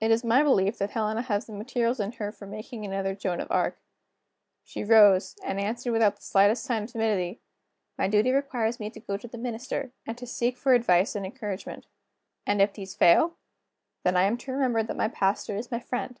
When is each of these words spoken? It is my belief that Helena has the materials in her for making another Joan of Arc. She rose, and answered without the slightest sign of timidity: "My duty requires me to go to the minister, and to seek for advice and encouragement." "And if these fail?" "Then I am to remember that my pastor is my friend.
It 0.00 0.12
is 0.12 0.22
my 0.22 0.44
belief 0.44 0.78
that 0.78 0.90
Helena 0.90 1.22
has 1.22 1.46
the 1.46 1.52
materials 1.52 1.98
in 1.98 2.12
her 2.12 2.30
for 2.30 2.46
making 2.46 2.84
another 2.84 3.16
Joan 3.16 3.40
of 3.40 3.50
Arc. 3.50 3.80
She 4.62 4.84
rose, 4.84 5.34
and 5.42 5.58
answered 5.58 5.90
without 5.90 6.14
the 6.14 6.22
slightest 6.22 6.62
sign 6.62 6.84
of 6.84 6.92
timidity: 6.92 7.40
"My 7.98 8.06
duty 8.06 8.30
requires 8.30 8.78
me 8.78 8.88
to 8.90 9.00
go 9.00 9.16
to 9.16 9.26
the 9.26 9.36
minister, 9.36 9.90
and 10.06 10.16
to 10.16 10.28
seek 10.28 10.56
for 10.56 10.74
advice 10.74 11.16
and 11.16 11.26
encouragement." 11.26 11.86
"And 12.46 12.62
if 12.62 12.74
these 12.74 12.94
fail?" 12.94 13.34
"Then 14.04 14.16
I 14.16 14.22
am 14.22 14.36
to 14.36 14.52
remember 14.52 14.84
that 14.84 14.96
my 14.96 15.08
pastor 15.08 15.56
is 15.56 15.72
my 15.72 15.80
friend. 15.80 16.20